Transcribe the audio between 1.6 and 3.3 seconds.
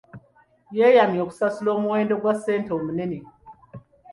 omuwendo gwa ssente omunene.